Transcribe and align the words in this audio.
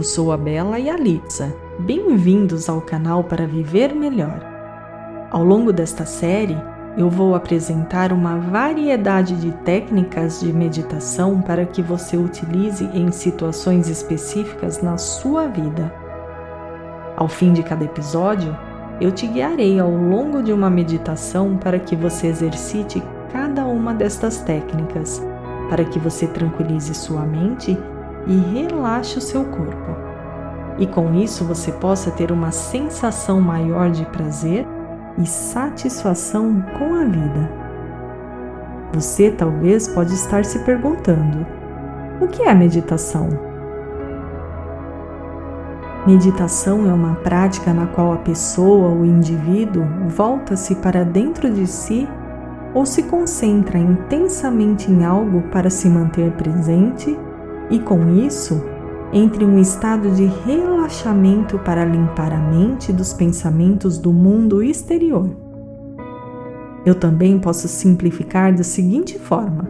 Eu 0.00 0.04
sou 0.04 0.32
a 0.32 0.36
Bela 0.38 0.78
e 0.78 0.88
a 0.88 0.96
Litza. 0.96 1.54
Bem-vindos 1.78 2.70
ao 2.70 2.80
canal 2.80 3.22
para 3.22 3.46
viver 3.46 3.94
melhor. 3.94 4.40
Ao 5.30 5.44
longo 5.44 5.74
desta 5.74 6.06
série, 6.06 6.56
eu 6.96 7.10
vou 7.10 7.34
apresentar 7.34 8.10
uma 8.10 8.38
variedade 8.38 9.36
de 9.36 9.52
técnicas 9.58 10.40
de 10.40 10.54
meditação 10.54 11.42
para 11.42 11.66
que 11.66 11.82
você 11.82 12.16
utilize 12.16 12.82
em 12.94 13.12
situações 13.12 13.90
específicas 13.90 14.80
na 14.80 14.96
sua 14.96 15.48
vida. 15.48 15.92
Ao 17.14 17.28
fim 17.28 17.52
de 17.52 17.62
cada 17.62 17.84
episódio, 17.84 18.56
eu 19.02 19.12
te 19.12 19.26
guiarei 19.26 19.78
ao 19.78 19.90
longo 19.90 20.42
de 20.42 20.50
uma 20.50 20.70
meditação 20.70 21.58
para 21.58 21.78
que 21.78 21.94
você 21.94 22.28
exercite 22.28 23.02
cada 23.30 23.66
uma 23.66 23.92
destas 23.92 24.40
técnicas, 24.40 25.22
para 25.68 25.84
que 25.84 25.98
você 25.98 26.26
tranquilize 26.26 26.94
sua 26.94 27.20
mente 27.26 27.76
e 28.26 28.36
relaxe 28.36 29.18
o 29.18 29.20
seu 29.20 29.44
corpo. 29.44 29.96
E 30.78 30.86
com 30.86 31.14
isso 31.14 31.44
você 31.44 31.72
possa 31.72 32.10
ter 32.10 32.32
uma 32.32 32.50
sensação 32.50 33.40
maior 33.40 33.90
de 33.90 34.04
prazer 34.06 34.66
e 35.18 35.26
satisfação 35.26 36.64
com 36.78 36.94
a 36.94 37.04
vida. 37.04 37.50
Você 38.92 39.30
talvez 39.30 39.88
pode 39.88 40.14
estar 40.14 40.44
se 40.44 40.58
perguntando: 40.60 41.46
o 42.20 42.26
que 42.26 42.42
é 42.42 42.54
meditação? 42.54 43.28
Meditação 46.06 46.88
é 46.88 46.92
uma 46.94 47.16
prática 47.16 47.74
na 47.74 47.86
qual 47.86 48.14
a 48.14 48.16
pessoa 48.16 48.88
ou 48.88 49.04
indivíduo 49.04 49.84
volta-se 50.08 50.76
para 50.76 51.04
dentro 51.04 51.52
de 51.52 51.66
si 51.66 52.08
ou 52.72 52.86
se 52.86 53.02
concentra 53.02 53.78
intensamente 53.78 54.90
em 54.90 55.04
algo 55.04 55.42
para 55.50 55.68
se 55.68 55.88
manter 55.90 56.32
presente 56.32 57.18
e, 57.70 57.78
com 57.78 58.16
isso, 58.18 58.62
entre 59.12 59.44
um 59.44 59.58
estado 59.58 60.10
de 60.10 60.24
relaxamento 60.46 61.58
para 61.58 61.84
limpar 61.84 62.32
a 62.32 62.38
mente 62.38 62.92
dos 62.92 63.12
pensamentos 63.12 63.98
do 63.98 64.12
mundo 64.12 64.62
exterior. 64.62 65.30
Eu 66.84 66.94
também 66.94 67.38
posso 67.38 67.68
simplificar 67.68 68.54
da 68.54 68.62
seguinte 68.62 69.18
forma: 69.18 69.68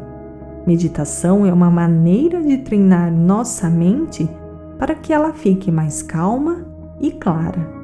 meditação 0.67 1.45
é 1.45 1.53
uma 1.53 1.71
maneira 1.71 2.43
de 2.43 2.59
treinar 2.59 3.13
nossa 3.13 3.69
mente 3.69 4.29
para 4.79 4.95
que 4.95 5.13
ela 5.13 5.33
fique 5.33 5.71
mais 5.71 6.03
calma 6.03 6.65
e 7.01 7.11
clara. 7.11 7.81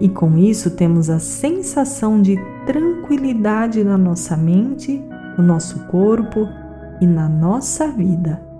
E 0.00 0.08
com 0.08 0.36
isso 0.36 0.70
temos 0.72 1.08
a 1.08 1.18
sensação 1.18 2.20
de 2.20 2.36
tranquilidade 2.66 3.84
na 3.84 3.96
nossa 3.96 4.36
mente, 4.36 5.02
no 5.38 5.44
nosso 5.44 5.86
corpo 5.86 6.48
e 7.00 7.06
na 7.06 7.28
nossa 7.28 7.88
vida. 7.88 8.51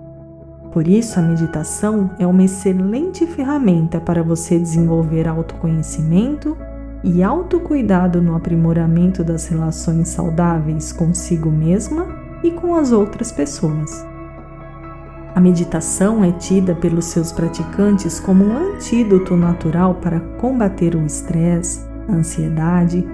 Por 0.73 0.87
isso, 0.87 1.19
a 1.19 1.21
meditação 1.21 2.09
é 2.17 2.25
uma 2.25 2.43
excelente 2.43 3.27
ferramenta 3.27 4.01
para 4.01 4.23
você 4.23 4.57
desenvolver 4.57 5.27
autoconhecimento 5.27 6.57
e 7.03 7.21
autocuidado 7.21 8.19
no 8.19 8.35
aprimoramento 8.35 9.23
das 9.23 9.47
relações 9.47 10.07
saudáveis 10.07 10.91
consigo 10.91 11.51
mesma 11.51 12.07
e 12.43 12.49
com 12.49 12.73
as 12.73 12.91
outras 12.91 13.31
pessoas. 13.31 14.03
A 15.35 15.39
meditação 15.39 16.23
é 16.23 16.31
tida 16.31 16.73
pelos 16.73 17.05
seus 17.05 17.31
praticantes 17.31 18.19
como 18.19 18.43
um 18.43 18.57
antídoto 18.57 19.35
natural 19.35 19.95
para 19.95 20.19
combater 20.39 20.95
o 20.95 21.05
estresse, 21.05 21.81
a 22.07 22.13
ansiedade 22.13 23.07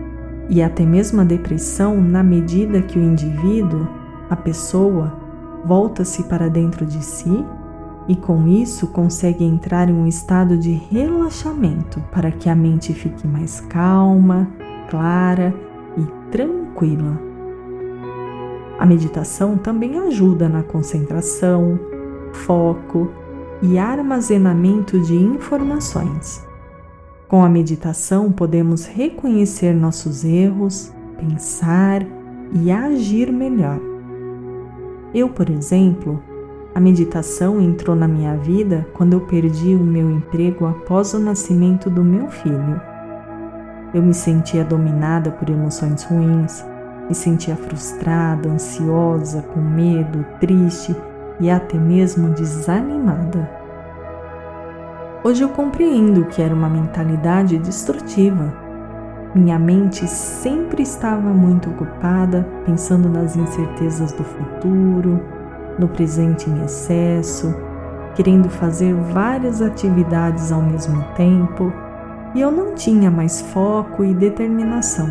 e 0.47 0.61
até 0.61 0.85
mesmo 0.85 1.19
a 1.19 1.25
depressão 1.25 1.99
na 1.99 2.23
medida 2.23 2.81
que 2.81 2.97
o 2.97 3.03
indivíduo, 3.03 3.85
a 4.29 4.35
pessoa, 4.35 5.18
volta-se 5.65 6.23
para 6.23 6.49
dentro 6.49 6.85
de 6.85 7.03
si 7.03 7.45
e 8.07 8.15
com 8.15 8.47
isso 8.47 8.87
consegue 8.87 9.43
entrar 9.43 9.87
em 9.89 9.93
um 9.93 10.07
estado 10.07 10.57
de 10.57 10.71
relaxamento 10.71 12.01
para 12.11 12.31
que 12.31 12.49
a 12.49 12.55
mente 12.55 12.93
fique 12.93 13.27
mais 13.27 13.61
calma, 13.61 14.47
clara 14.89 15.53
e 15.95 16.31
tranquila. 16.31 17.19
A 18.79 18.85
meditação 18.85 19.57
também 19.57 19.99
ajuda 19.99 20.49
na 20.49 20.63
concentração, 20.63 21.79
foco 22.33 23.11
e 23.61 23.77
armazenamento 23.77 24.99
de 25.01 25.15
informações. 25.15 26.47
Com 27.27 27.43
a 27.43 27.49
meditação, 27.49 28.31
podemos 28.31 28.87
reconhecer 28.87 29.73
nossos 29.73 30.23
erros, 30.23 30.91
pensar 31.19 32.03
e 32.53 32.71
agir 32.71 33.31
melhor. 33.31 33.88
Eu, 35.13 35.29
por 35.29 35.49
exemplo, 35.49 36.21
a 36.75 36.79
meditação 36.79 37.59
entrou 37.59 37.95
na 37.95 38.07
minha 38.07 38.37
vida 38.37 38.87
quando 38.93 39.13
eu 39.13 39.21
perdi 39.21 39.73
o 39.73 39.83
meu 39.83 40.09
emprego 40.11 40.67
após 40.67 41.13
o 41.15 41.19
nascimento 41.19 41.89
do 41.89 42.03
meu 42.03 42.29
filho. 42.29 42.79
Eu 43.91 44.03
me 44.03 44.13
sentia 44.13 44.63
dominada 44.63 45.31
por 45.31 45.49
emoções 45.49 46.03
ruins, 46.03 46.63
me 47.07 47.15
sentia 47.15 47.55
frustrada, 47.55 48.49
ansiosa, 48.49 49.41
com 49.41 49.59
medo, 49.59 50.23
triste 50.39 50.95
e 51.39 51.49
até 51.49 51.75
mesmo 51.75 52.29
desanimada. 52.29 53.49
Hoje 55.23 55.43
eu 55.43 55.49
compreendo 55.49 56.25
que 56.25 56.39
era 56.39 56.53
uma 56.53 56.69
mentalidade 56.69 57.57
destrutiva 57.57 58.68
minha 59.33 59.59
mente 59.59 60.07
sempre 60.07 60.81
estava 60.81 61.29
muito 61.29 61.69
ocupada 61.69 62.47
pensando 62.65 63.07
nas 63.07 63.35
incertezas 63.35 64.11
do 64.11 64.23
futuro, 64.23 65.21
no 65.77 65.87
presente 65.87 66.49
em 66.49 66.63
excesso, 66.63 67.55
querendo 68.15 68.49
fazer 68.49 68.93
várias 68.95 69.61
atividades 69.61 70.51
ao 70.51 70.61
mesmo 70.61 71.03
tempo 71.15 71.71
e 72.33 72.41
eu 72.41 72.51
não 72.51 72.73
tinha 72.73 73.11
mais 73.11 73.41
foco 73.41 74.03
e 74.03 74.15
determinação. 74.15 75.07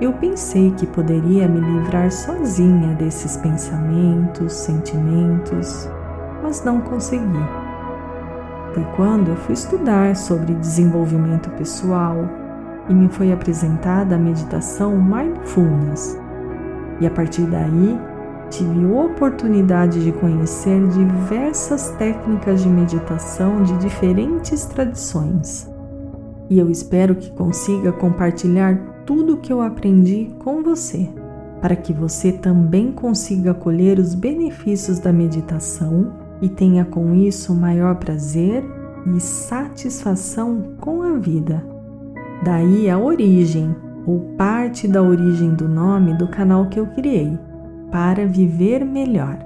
Eu 0.00 0.12
pensei 0.12 0.70
que 0.72 0.86
poderia 0.86 1.48
me 1.48 1.58
livrar 1.58 2.12
sozinha 2.12 2.94
desses 2.94 3.36
pensamentos, 3.36 4.52
sentimentos, 4.52 5.88
mas 6.42 6.62
não 6.62 6.80
consegui. 6.80 7.44
Foi 8.74 8.84
quando 8.94 9.28
eu 9.30 9.36
fui 9.36 9.54
estudar 9.54 10.14
sobre 10.14 10.54
desenvolvimento 10.54 11.48
pessoal 11.50 12.45
e 12.88 12.94
me 12.94 13.08
foi 13.08 13.32
apresentada 13.32 14.14
a 14.14 14.18
meditação 14.18 14.96
Mindfulness. 14.96 16.18
E 17.00 17.06
a 17.06 17.10
partir 17.10 17.42
daí, 17.46 17.98
tive 18.50 18.86
oportunidade 18.86 20.02
de 20.02 20.12
conhecer 20.12 20.86
diversas 20.88 21.90
técnicas 21.92 22.62
de 22.62 22.68
meditação 22.68 23.62
de 23.62 23.76
diferentes 23.78 24.64
tradições. 24.66 25.70
E 26.48 26.58
eu 26.58 26.70
espero 26.70 27.14
que 27.14 27.30
consiga 27.32 27.92
compartilhar 27.92 29.02
tudo 29.04 29.34
o 29.34 29.36
que 29.38 29.52
eu 29.52 29.60
aprendi 29.60 30.30
com 30.38 30.62
você, 30.62 31.08
para 31.60 31.74
que 31.74 31.92
você 31.92 32.32
também 32.32 32.92
consiga 32.92 33.52
colher 33.52 33.98
os 33.98 34.14
benefícios 34.14 34.98
da 34.98 35.12
meditação 35.12 36.12
e 36.40 36.48
tenha 36.48 36.84
com 36.84 37.14
isso 37.14 37.54
maior 37.54 37.96
prazer 37.96 38.64
e 39.14 39.20
satisfação 39.20 40.74
com 40.80 41.02
a 41.02 41.14
vida. 41.14 41.75
Daí 42.42 42.88
a 42.90 42.98
origem, 42.98 43.74
ou 44.06 44.20
parte 44.36 44.86
da 44.86 45.02
origem 45.02 45.54
do 45.54 45.68
nome 45.68 46.14
do 46.14 46.28
canal 46.28 46.66
que 46.66 46.78
eu 46.78 46.86
criei, 46.88 47.38
para 47.90 48.26
viver 48.26 48.84
melhor. 48.84 49.38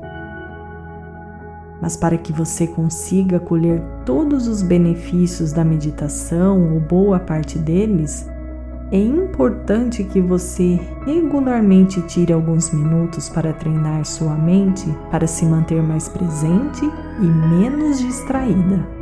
Mas 1.81 1.97
para 1.97 2.19
que 2.19 2.33
você 2.33 2.67
consiga 2.67 3.41
colher 3.41 3.81
todos 4.05 4.47
os 4.47 4.63
benefícios 4.63 5.53
da 5.53 5.65
meditação 5.65 6.75
ou 6.75 6.81
boa 6.81 7.19
parte 7.19 7.59
deles, 7.59 8.29
é 8.93 8.99
importante 8.99 10.03
que 10.03 10.21
você 10.21 10.81
regularmente 11.07 12.03
tire 12.03 12.33
alguns 12.33 12.73
minutos 12.73 13.29
para 13.29 13.53
treinar 13.53 14.05
sua 14.05 14.35
mente 14.35 14.85
para 15.11 15.29
se 15.29 15.47
manter 15.47 15.81
mais 15.81 16.09
presente 16.09 16.85
e 17.21 17.25
menos 17.25 18.01
distraída. 18.01 19.00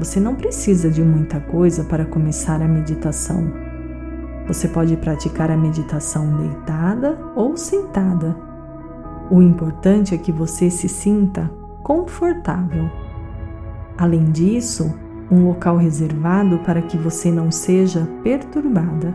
Você 0.00 0.18
não 0.18 0.34
precisa 0.34 0.90
de 0.90 1.02
muita 1.04 1.38
coisa 1.40 1.84
para 1.84 2.06
começar 2.06 2.62
a 2.62 2.66
meditação. 2.66 3.52
Você 4.46 4.66
pode 4.66 4.96
praticar 4.96 5.50
a 5.50 5.56
meditação 5.58 6.38
deitada 6.38 7.18
ou 7.36 7.54
sentada. 7.54 8.34
O 9.30 9.42
importante 9.42 10.14
é 10.14 10.18
que 10.18 10.32
você 10.32 10.70
se 10.70 10.88
sinta 10.88 11.50
confortável. 11.82 12.88
Além 13.98 14.24
disso, 14.24 14.90
um 15.30 15.44
local 15.48 15.76
reservado 15.76 16.60
para 16.60 16.80
que 16.80 16.96
você 16.96 17.30
não 17.30 17.50
seja 17.50 18.08
perturbada. 18.24 19.14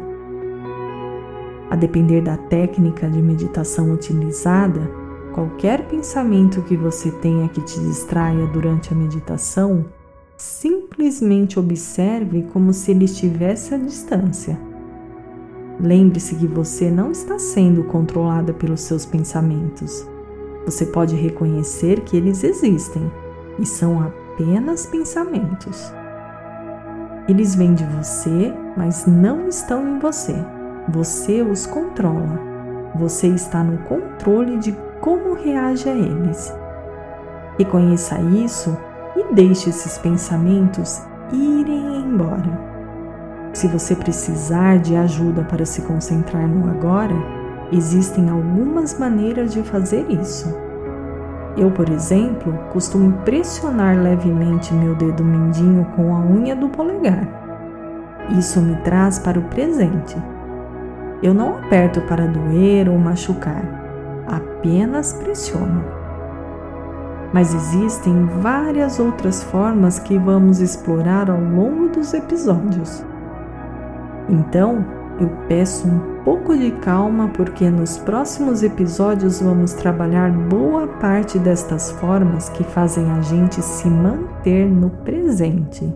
A 1.67 1.75
depender 1.75 2.21
da 2.21 2.37
técnica 2.37 3.09
de 3.09 3.23
meditação 3.23 3.91
utilizada, 3.91 4.87
qualquer 5.33 5.87
pensamento 5.87 6.61
que 6.61 6.77
você 6.77 7.09
tenha 7.09 7.49
que 7.49 7.61
te 7.61 7.79
distraia 7.79 8.45
durante 8.45 8.93
a 8.93 8.95
meditação 8.95 9.83
Simplesmente 10.45 11.59
observe 11.59 12.43
como 12.53 12.71
se 12.71 12.91
ele 12.91 13.05
estivesse 13.05 13.73
à 13.73 13.77
distância. 13.79 14.55
Lembre-se 15.79 16.35
que 16.35 16.45
você 16.45 16.91
não 16.91 17.11
está 17.11 17.39
sendo 17.39 17.83
controlada 17.85 18.53
pelos 18.53 18.81
seus 18.81 19.07
pensamentos. 19.07 20.07
Você 20.63 20.85
pode 20.85 21.15
reconhecer 21.15 22.01
que 22.01 22.15
eles 22.15 22.43
existem 22.43 23.11
e 23.57 23.65
são 23.65 23.99
apenas 23.99 24.85
pensamentos. 24.85 25.91
Eles 27.27 27.55
vêm 27.55 27.73
de 27.73 27.83
você, 27.83 28.53
mas 28.77 29.07
não 29.07 29.49
estão 29.49 29.95
em 29.95 29.99
você. 29.99 30.35
Você 30.89 31.41
os 31.41 31.65
controla. 31.65 32.39
Você 32.99 33.27
está 33.29 33.63
no 33.63 33.79
controle 33.79 34.59
de 34.59 34.77
como 35.01 35.33
reage 35.33 35.89
a 35.89 35.95
eles. 35.95 36.53
Reconheça 37.57 38.21
isso 38.21 38.77
e 39.15 39.33
deixe 39.33 39.69
esses 39.69 39.97
pensamentos 39.97 41.01
irem 41.31 42.01
embora. 42.01 42.75
Se 43.53 43.67
você 43.67 43.95
precisar 43.95 44.79
de 44.79 44.95
ajuda 44.95 45.43
para 45.43 45.65
se 45.65 45.81
concentrar 45.83 46.47
no 46.47 46.69
agora, 46.69 47.15
existem 47.71 48.29
algumas 48.29 48.99
maneiras 48.99 49.53
de 49.53 49.63
fazer 49.63 50.05
isso. 50.11 50.53
Eu, 51.57 51.71
por 51.71 51.87
exemplo, 51.89 52.53
costumo 52.73 53.13
pressionar 53.23 53.97
levemente 53.97 54.73
meu 54.73 54.93
dedo 54.93 55.23
mindinho 55.23 55.85
com 55.95 56.13
a 56.13 56.19
unha 56.19 56.53
do 56.53 56.67
polegar. 56.67 57.25
Isso 58.37 58.59
me 58.59 58.75
traz 58.81 59.19
para 59.19 59.39
o 59.39 59.43
presente. 59.43 60.17
Eu 61.23 61.33
não 61.33 61.57
aperto 61.57 62.01
para 62.01 62.27
doer 62.27 62.89
ou 62.89 62.99
machucar, 62.99 63.63
apenas 64.27 65.13
pressiono. 65.13 65.94
Mas 67.35 67.53
existem 67.53 68.27
várias 68.41 68.97
outras 68.97 69.43
formas 69.43 69.99
que 69.99 70.17
vamos 70.17 70.61
explorar 70.61 71.29
ao 71.29 71.37
longo 71.37 71.89
dos 71.89 72.13
episódios. 72.13 73.03
Então, 74.29 74.85
eu 75.19 75.27
peço 75.45 75.85
um 75.85 76.23
pouco 76.23 76.57
de 76.57 76.71
calma 76.71 77.27
porque 77.27 77.69
nos 77.69 77.97
próximos 77.97 78.63
episódios 78.63 79.41
vamos 79.41 79.73
trabalhar 79.73 80.31
boa 80.31 80.87
parte 80.87 81.37
destas 81.37 81.91
formas 81.91 82.47
que 82.47 82.63
fazem 82.63 83.11
a 83.11 83.19
gente 83.19 83.61
se 83.61 83.89
manter 83.89 84.65
no 84.65 84.89
presente. 84.89 85.93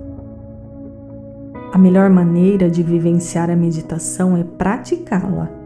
A 1.71 1.77
melhor 1.77 2.09
maneira 2.09 2.69
de 2.69 2.83
vivenciar 2.83 3.49
a 3.49 3.55
meditação 3.55 4.35
é 4.35 4.43
praticá-la. 4.43 5.58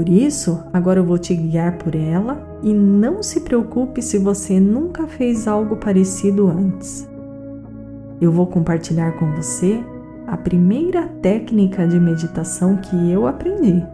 Por 0.00 0.08
isso, 0.08 0.64
agora 0.72 0.98
eu 0.98 1.04
vou 1.04 1.18
te 1.18 1.34
guiar 1.34 1.76
por 1.76 1.94
ela 1.94 2.42
e 2.62 2.72
não 2.72 3.22
se 3.22 3.40
preocupe 3.40 4.00
se 4.00 4.16
você 4.16 4.58
nunca 4.58 5.06
fez 5.06 5.46
algo 5.46 5.76
parecido 5.76 6.48
antes. 6.48 7.06
Eu 8.18 8.32
vou 8.32 8.46
compartilhar 8.46 9.12
com 9.18 9.30
você 9.36 9.78
a 10.26 10.38
primeira 10.38 11.06
técnica 11.20 11.86
de 11.86 12.00
meditação 12.00 12.78
que 12.78 13.10
eu 13.10 13.26
aprendi, 13.26 13.86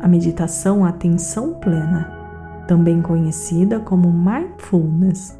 a 0.00 0.08
meditação 0.08 0.82
atenção 0.82 1.52
plena, 1.60 2.10
também 2.66 3.02
conhecida 3.02 3.80
como 3.80 4.10
mindfulness. 4.10 5.37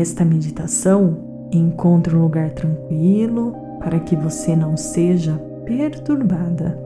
Esta 0.00 0.24
meditação, 0.24 1.16
encontre 1.52 2.14
um 2.14 2.22
lugar 2.22 2.50
tranquilo 2.50 3.54
para 3.78 4.00
que 4.00 4.16
você 4.16 4.54
não 4.54 4.76
seja 4.76 5.38
perturbada. 5.64 6.78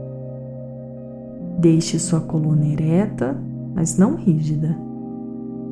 Deixe 1.59 1.99
sua 1.99 2.21
coluna 2.21 2.67
ereta, 2.67 3.37
mas 3.75 3.97
não 3.97 4.17
rígida, 4.17 4.77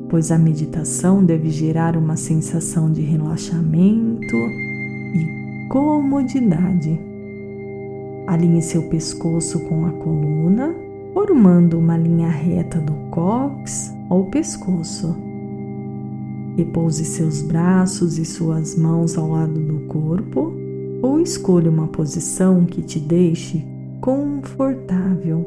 pois 0.08 0.30
a 0.30 0.38
meditação 0.38 1.24
deve 1.24 1.50
gerar 1.50 1.96
uma 1.96 2.16
sensação 2.16 2.92
de 2.92 3.02
relaxamento 3.02 4.36
e 5.14 5.68
comodidade. 5.68 7.00
Alinhe 8.26 8.62
seu 8.62 8.88
pescoço 8.88 9.60
com 9.60 9.86
a 9.86 9.90
coluna, 9.90 10.74
formando 11.12 11.78
uma 11.78 11.96
linha 11.96 12.28
reta 12.28 12.78
do 12.78 12.94
cóccix 13.10 13.94
ao 14.08 14.24
pescoço. 14.26 15.29
Repouse 16.60 17.06
seus 17.06 17.40
braços 17.40 18.18
e 18.18 18.24
suas 18.26 18.76
mãos 18.76 19.16
ao 19.16 19.30
lado 19.30 19.58
do 19.58 19.80
corpo 19.86 20.52
ou 21.00 21.18
escolha 21.18 21.70
uma 21.70 21.88
posição 21.88 22.66
que 22.66 22.82
te 22.82 23.00
deixe 23.00 23.64
confortável. 24.02 25.42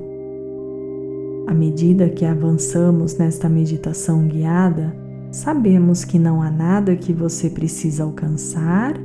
À 1.46 1.54
medida 1.54 2.10
que 2.10 2.26
avançamos 2.26 3.16
nesta 3.16 3.48
meditação 3.48 4.28
guiada, 4.28 4.92
sabemos 5.32 6.04
que 6.04 6.18
não 6.18 6.42
há 6.42 6.50
nada 6.50 6.96
que 6.96 7.14
você 7.14 7.48
precisa 7.48 8.02
alcançar 8.04 9.00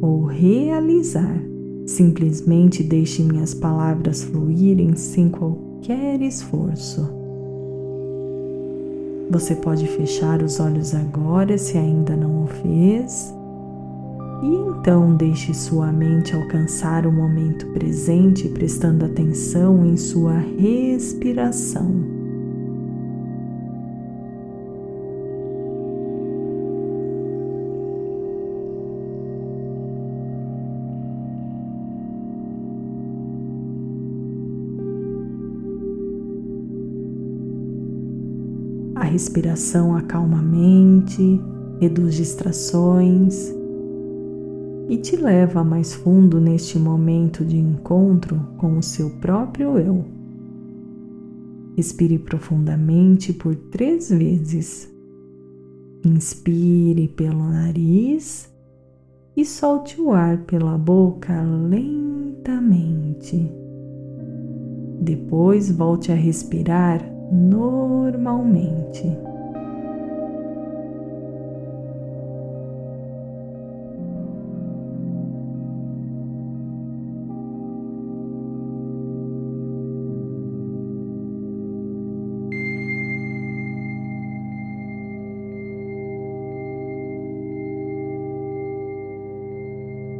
ou 0.00 0.24
realizar. 0.24 1.42
Simplesmente 1.84 2.82
deixe 2.82 3.22
minhas 3.22 3.52
palavras 3.52 4.22
fluírem 4.22 4.96
sem 4.96 5.28
qualquer 5.28 6.22
esforço. 6.22 7.19
Você 9.30 9.54
pode 9.54 9.86
fechar 9.86 10.42
os 10.42 10.58
olhos 10.58 10.92
agora 10.92 11.56
se 11.56 11.78
ainda 11.78 12.16
não 12.16 12.42
o 12.42 12.46
fez 12.48 13.32
e 14.42 14.46
então 14.46 15.14
deixe 15.14 15.54
sua 15.54 15.92
mente 15.92 16.34
alcançar 16.34 17.06
o 17.06 17.12
momento 17.12 17.66
presente, 17.68 18.48
prestando 18.48 19.04
atenção 19.04 19.86
em 19.86 19.96
sua 19.96 20.34
respiração. 20.58 22.19
Respiração 39.10 39.94
acalma 39.94 40.38
a 40.38 40.42
mente, 40.42 41.40
reduz 41.80 42.14
distrações 42.14 43.54
e 44.88 44.96
te 44.96 45.16
leva 45.16 45.62
mais 45.62 45.92
fundo 45.92 46.40
neste 46.40 46.78
momento 46.78 47.44
de 47.44 47.58
encontro 47.58 48.40
com 48.56 48.78
o 48.78 48.82
seu 48.82 49.10
próprio 49.10 49.78
eu. 49.78 50.04
Respire 51.76 52.18
profundamente 52.18 53.32
por 53.32 53.54
três 53.54 54.10
vezes. 54.10 54.90
Inspire 56.04 57.08
pelo 57.08 57.50
nariz 57.50 58.50
e 59.36 59.44
solte 59.44 60.00
o 60.00 60.12
ar 60.12 60.38
pela 60.38 60.78
boca 60.78 61.42
lentamente. 61.42 63.50
Depois 65.00 65.70
volte 65.70 66.12
a 66.12 66.14
respirar 66.14 67.19
normalmente. 67.30 69.16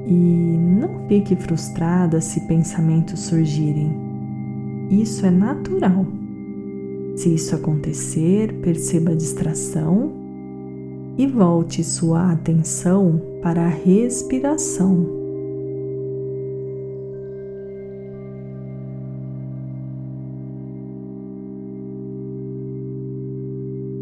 E 0.06 0.56
não 0.58 1.06
fique 1.06 1.36
frustrada 1.36 2.20
se 2.20 2.40
pensamentos 2.40 3.20
surgirem. 3.20 3.92
Isso 4.90 5.24
é 5.24 5.30
natural. 5.30 6.19
Se 7.16 7.34
isso 7.34 7.54
acontecer, 7.54 8.52
perceba 8.62 9.12
a 9.12 9.14
distração 9.14 10.12
e 11.18 11.26
volte 11.26 11.84
sua 11.84 12.32
atenção 12.32 13.20
para 13.42 13.66
a 13.66 13.68
respiração. 13.68 15.20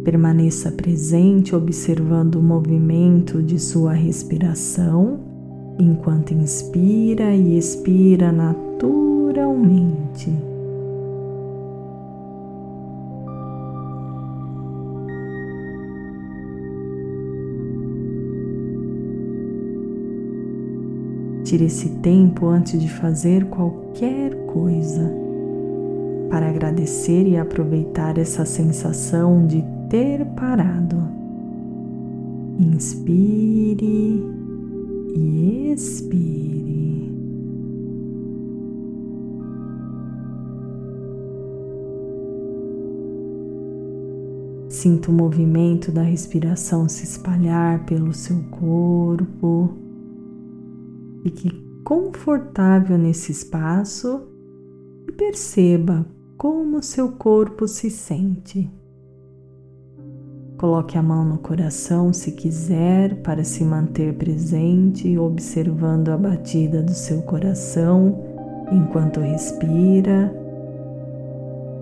Permaneça 0.04 0.70
presente 0.72 1.54
observando 1.54 2.36
o 2.36 2.42
movimento 2.42 3.42
de 3.42 3.58
sua 3.58 3.92
respiração 3.92 5.20
enquanto 5.78 6.32
inspira 6.32 7.34
e 7.34 7.58
expira 7.58 8.32
naturalmente. 8.32 10.47
Tire 21.48 21.64
esse 21.64 21.88
tempo 22.00 22.46
antes 22.46 22.78
de 22.78 22.90
fazer 22.90 23.46
qualquer 23.46 24.34
coisa 24.44 25.10
para 26.28 26.46
agradecer 26.46 27.26
e 27.26 27.38
aproveitar 27.38 28.18
essa 28.18 28.44
sensação 28.44 29.46
de 29.46 29.64
ter 29.88 30.26
parado. 30.36 31.08
Inspire 32.58 34.22
e 35.16 35.72
expire. 35.72 37.16
Sinta 44.68 45.10
o 45.10 45.14
movimento 45.14 45.90
da 45.90 46.02
respiração 46.02 46.86
se 46.90 47.04
espalhar 47.04 47.86
pelo 47.86 48.12
seu 48.12 48.36
corpo. 48.50 49.87
Fique 51.22 51.50
confortável 51.84 52.98
nesse 52.98 53.32
espaço 53.32 54.28
e 55.08 55.12
perceba 55.12 56.06
como 56.36 56.82
seu 56.82 57.12
corpo 57.12 57.66
se 57.66 57.90
sente. 57.90 58.70
Coloque 60.58 60.98
a 60.98 61.02
mão 61.02 61.24
no 61.24 61.38
coração 61.38 62.12
se 62.12 62.32
quiser 62.32 63.22
para 63.22 63.44
se 63.44 63.64
manter 63.64 64.14
presente, 64.14 65.16
observando 65.16 66.08
a 66.08 66.16
batida 66.16 66.82
do 66.82 66.92
seu 66.92 67.22
coração 67.22 68.18
enquanto 68.72 69.20
respira. 69.20 70.34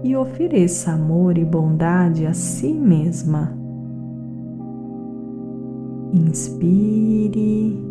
E 0.04 0.14
ofereça 0.14 0.92
amor 0.92 1.36
e 1.38 1.44
bondade 1.44 2.26
a 2.26 2.34
si 2.34 2.72
mesma. 2.72 3.56
Inspire 6.12 7.85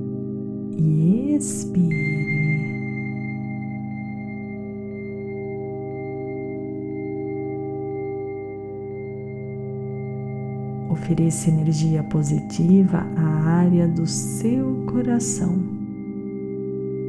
e 0.78 1.36
expire. 1.36 2.16
Ofereça 10.90 11.50
energia 11.50 12.04
positiva 12.04 13.06
à 13.16 13.26
área 13.60 13.88
do 13.88 14.08
seu 14.08 14.86
coração. 14.92 15.56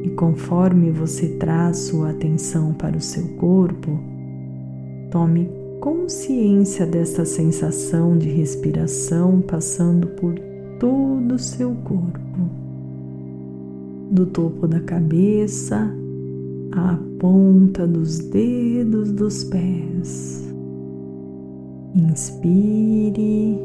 E 0.03 0.09
conforme 0.11 0.91
você 0.91 1.29
traz 1.37 1.77
sua 1.77 2.11
atenção 2.11 2.73
para 2.73 2.95
o 2.95 3.01
seu 3.01 3.27
corpo, 3.37 3.99
tome 5.09 5.49
consciência 5.79 6.85
desta 6.85 7.25
sensação 7.25 8.17
de 8.17 8.29
respiração 8.29 9.41
passando 9.41 10.07
por 10.07 10.35
todo 10.79 11.35
o 11.35 11.39
seu 11.39 11.73
corpo, 11.83 12.49
do 14.11 14.25
topo 14.25 14.67
da 14.67 14.79
cabeça 14.79 15.91
à 16.71 16.97
ponta 17.19 17.87
dos 17.87 18.19
dedos 18.19 19.11
dos 19.11 19.43
pés. 19.43 20.47
Inspire 21.95 23.59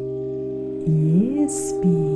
e 0.87 1.45
expire. 1.45 2.13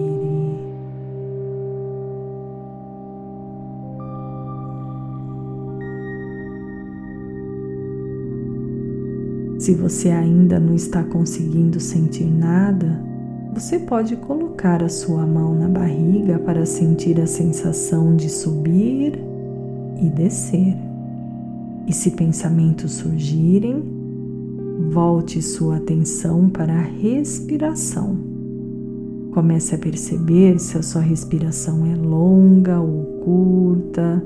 Se 9.58 9.74
você 9.74 10.10
ainda 10.10 10.60
não 10.60 10.74
está 10.74 11.02
conseguindo 11.02 11.80
sentir 11.80 12.30
nada, 12.30 13.02
você 13.56 13.78
pode 13.78 14.16
colocar 14.16 14.82
a 14.82 14.88
sua 14.90 15.26
mão 15.26 15.54
na 15.54 15.66
barriga 15.66 16.38
para 16.38 16.66
sentir 16.66 17.18
a 17.18 17.26
sensação 17.26 18.14
de 18.14 18.28
subir 18.28 19.18
e 19.98 20.10
descer. 20.10 20.76
E 21.86 21.92
se 21.92 22.10
pensamentos 22.10 22.92
surgirem, 22.92 23.82
volte 24.90 25.40
sua 25.40 25.78
atenção 25.78 26.50
para 26.50 26.74
a 26.74 26.82
respiração. 26.82 28.18
Comece 29.32 29.74
a 29.74 29.78
perceber 29.78 30.58
se 30.58 30.76
a 30.76 30.82
sua 30.82 31.00
respiração 31.00 31.86
é 31.86 31.96
longa 31.96 32.78
ou 32.78 33.04
curta, 33.24 34.22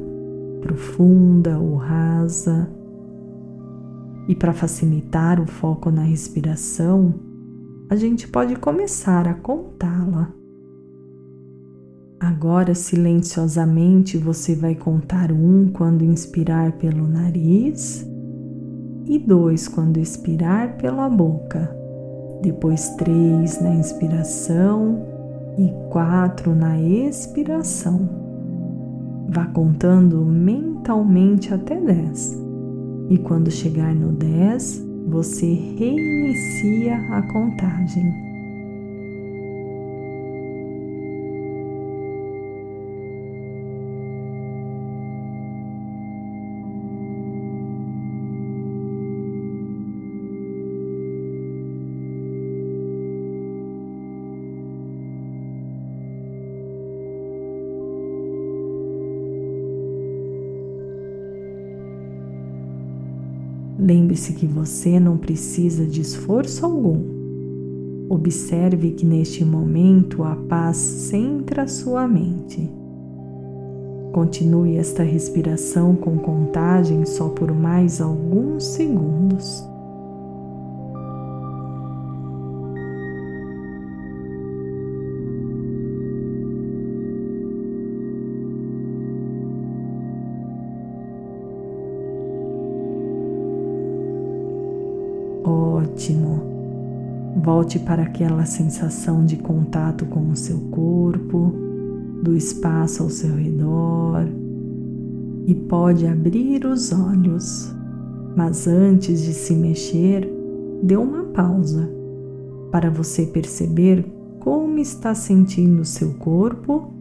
profunda 0.61 1.57
ou 1.57 1.77
rasa. 1.77 2.69
E 4.27 4.35
para 4.35 4.53
facilitar 4.53 5.41
o 5.41 5.47
foco 5.47 5.89
na 5.89 6.03
respiração, 6.03 7.30
a 7.91 7.97
gente 7.97 8.29
pode 8.29 8.55
começar 8.55 9.27
a 9.27 9.35
contá-la. 9.35 10.33
Agora, 12.21 12.73
silenciosamente, 12.73 14.17
você 14.17 14.55
vai 14.55 14.77
contar 14.77 15.33
um 15.33 15.69
quando 15.73 16.05
inspirar 16.05 16.73
pelo 16.79 17.09
nariz 17.09 18.09
e 19.07 19.19
dois 19.19 19.67
quando 19.67 19.97
expirar 19.97 20.77
pela 20.77 21.11
boca 21.11 21.77
depois 22.41 22.91
três 22.91 23.61
na 23.61 23.75
inspiração 23.75 25.05
e 25.59 25.91
quatro 25.91 26.55
na 26.55 26.81
expiração. 26.81 28.09
Vá 29.29 29.47
contando 29.47 30.25
mentalmente 30.25 31.53
até 31.53 31.79
dez. 31.79 32.41
E 33.09 33.19
quando 33.19 33.51
chegar 33.51 33.93
no 33.95 34.13
dez, 34.13 34.81
você 35.09 35.47
reinicia 35.79 36.97
a 37.11 37.23
contagem. 37.23 38.30
Lembre-se 64.11 64.33
que 64.33 64.45
você 64.45 64.99
não 64.99 65.17
precisa 65.17 65.87
de 65.87 66.01
esforço 66.01 66.67
algum. 66.67 67.01
Observe 68.09 68.91
que 68.91 69.07
neste 69.07 69.45
momento 69.45 70.25
a 70.25 70.35
paz 70.35 70.79
centra 70.79 71.69
sua 71.69 72.09
mente. 72.09 72.69
Continue 74.13 74.79
esta 74.79 75.05
respiração 75.05 75.95
com 75.95 76.19
contagem 76.19 77.07
só 77.07 77.29
por 77.29 77.53
mais 77.53 78.01
alguns 78.01 78.65
segundos. 78.65 79.70
Ótimo. 95.51 96.43
Volte 97.43 97.79
para 97.81 98.03
aquela 98.03 98.45
sensação 98.45 99.25
de 99.25 99.37
contato 99.37 100.07
com 100.07 100.31
o 100.31 100.37
seu 100.37 100.59
corpo, 100.71 101.53
do 102.23 102.37
espaço 102.37 103.03
ao 103.03 103.11
seu 103.11 103.35
redor 103.35 104.29
e 105.47 105.55
pode 105.55 106.07
abrir 106.07 106.65
os 106.65 106.93
olhos. 106.93 107.75
Mas 108.37 108.69
antes 108.69 109.23
de 109.23 109.33
se 109.33 109.55
mexer, 109.55 110.31
dê 110.83 110.97
uma 110.97 111.25
pausa 111.25 111.91
para 112.71 112.89
você 112.89 113.27
perceber 113.27 114.07
como 114.39 114.79
está 114.79 115.15
sentindo 115.15 115.83
o 115.83 115.85
seu 115.85 116.15
corpo 116.15 116.93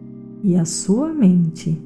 e 0.42 0.56
a 0.56 0.64
sua 0.64 1.12
mente. 1.12 1.80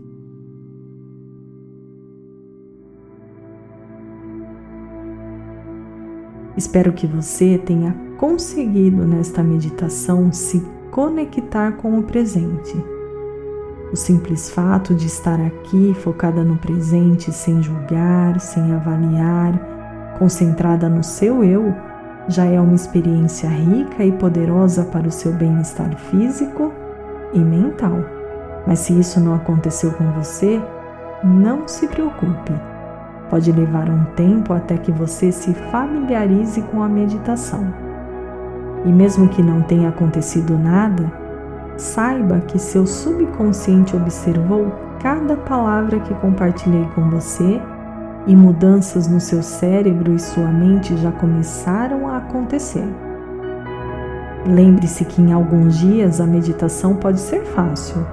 Espero 6.57 6.93
que 6.93 7.07
você 7.07 7.59
tenha 7.59 7.95
conseguido 8.17 9.05
nesta 9.05 9.43
meditação 9.43 10.33
se 10.33 10.65
conectar 10.91 11.73
com 11.73 11.99
o 11.99 12.03
presente. 12.03 12.77
O 13.93 13.97
simples 13.97 14.51
fato 14.51 14.95
de 14.95 15.07
estar 15.07 15.41
aqui 15.41 15.95
focada 16.03 16.45
no 16.45 16.57
presente, 16.57 17.33
sem 17.33 17.63
julgar, 17.63 18.39
sem 18.41 18.73
avaliar, 18.73 20.15
concentrada 20.19 20.89
no 20.89 21.03
seu 21.03 21.43
eu, 21.43 21.75
já 22.29 22.45
é 22.45 22.61
uma 22.61 22.75
experiência 22.75 23.49
rica 23.49 24.05
e 24.05 24.13
poderosa 24.13 24.85
para 24.85 25.09
o 25.09 25.13
seu 25.13 25.33
bem-estar 25.33 25.97
físico 25.97 26.73
e 27.33 27.39
mental. 27.39 27.99
Mas 28.67 28.79
se 28.81 28.99
isso 28.99 29.21
não 29.21 29.35
aconteceu 29.35 29.93
com 29.93 30.11
você, 30.13 30.63
não 31.23 31.69
se 31.69 31.87
preocupe 31.89 32.74
Pode 33.31 33.51
levar 33.51 33.89
um 33.89 34.05
tempo 34.17 34.53
até 34.53 34.77
que 34.77 34.93
você 34.93 35.33
se 35.33 35.55
familiarize 35.55 36.61
com 36.63 36.83
a 36.83 36.89
meditação. 36.89 37.73
E 38.85 38.93
mesmo 38.93 39.29
que 39.29 39.43
não 39.43 39.63
tenha 39.63 39.89
acontecido 39.89 40.59
nada, 40.59 41.11
saiba 41.77 42.41
que 42.41 42.59
seu 42.59 42.87
subconsciente 42.87 43.97
observou 43.97 44.73
cada 45.01 45.37
palavra 45.37 46.01
que 46.01 46.15
compartilhei 46.15 46.87
com 46.95 47.09
você 47.11 47.61
e 48.27 48.35
mudanças 48.35 49.09
no 49.09 49.21
seu 49.21 49.43
cérebro 49.43 50.13
e 50.13 50.19
sua 50.19 50.49
mente 50.49 50.97
já 50.97 51.13
começaram 51.13 52.09
a 52.09 52.19
acontecer. 52.19 52.87
Lembre-se 54.47 55.05
que 55.05 55.23
em 55.23 55.33
alguns 55.33 55.79
dias 55.79 56.21
a 56.21 56.27
meditação 56.27 56.97
pode 56.97 57.21
ser 57.21 57.43
fácil, 57.45 58.05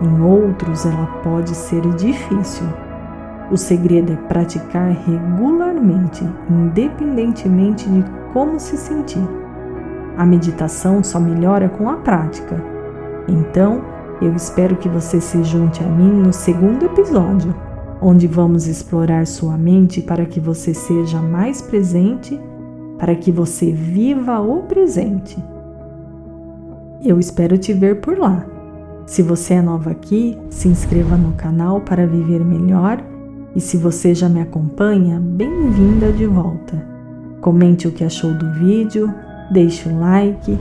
Em 0.00 0.20
outros, 0.20 0.84
ela 0.84 1.06
pode 1.22 1.54
ser 1.54 1.80
difícil. 1.94 2.66
O 3.50 3.56
segredo 3.56 4.12
é 4.12 4.16
praticar 4.16 4.90
regularmente, 4.90 6.24
independentemente 6.50 7.88
de 7.88 8.04
como 8.32 8.58
se 8.58 8.76
sentir. 8.76 9.22
A 10.16 10.26
meditação 10.26 11.04
só 11.04 11.20
melhora 11.20 11.68
com 11.68 11.88
a 11.88 11.96
prática. 11.96 12.60
Então, 13.28 13.84
eu 14.20 14.34
espero 14.34 14.76
que 14.76 14.88
você 14.88 15.20
se 15.20 15.44
junte 15.44 15.82
a 15.84 15.86
mim 15.86 16.10
no 16.10 16.32
segundo 16.32 16.86
episódio, 16.86 17.54
onde 18.00 18.26
vamos 18.26 18.66
explorar 18.66 19.26
sua 19.26 19.56
mente 19.56 20.02
para 20.02 20.24
que 20.24 20.40
você 20.40 20.74
seja 20.74 21.20
mais 21.20 21.62
presente, 21.62 22.40
para 22.98 23.14
que 23.14 23.30
você 23.30 23.70
viva 23.70 24.40
o 24.40 24.62
presente. 24.62 25.36
Eu 27.04 27.20
espero 27.20 27.56
te 27.56 27.72
ver 27.72 28.00
por 28.00 28.18
lá. 28.18 28.44
Se 29.06 29.22
você 29.22 29.54
é 29.54 29.62
nova 29.62 29.90
aqui, 29.90 30.36
se 30.50 30.66
inscreva 30.66 31.16
no 31.16 31.32
canal 31.34 31.80
para 31.82 32.06
viver 32.06 32.44
melhor 32.44 33.00
e 33.56 33.60
se 33.60 33.78
você 33.78 34.14
já 34.14 34.28
me 34.28 34.42
acompanha, 34.42 35.18
bem-vinda 35.18 36.12
de 36.12 36.26
volta. 36.26 36.76
Comente 37.40 37.88
o 37.88 37.92
que 37.92 38.04
achou 38.04 38.34
do 38.34 38.52
vídeo, 38.52 39.12
deixe 39.50 39.88
o 39.88 39.98
like. 39.98 40.58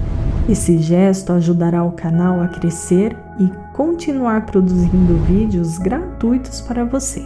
Esse 0.47 0.77
gesto 0.77 1.33
ajudará 1.33 1.83
o 1.83 1.91
canal 1.91 2.39
a 2.39 2.47
crescer 2.47 3.13
e 3.37 3.51
continuar 3.73 4.45
produzindo 4.45 5.17
vídeos 5.25 5.77
gratuitos 5.77 6.61
para 6.61 6.85
você. 6.85 7.21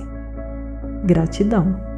Gratidão! 1.05 1.88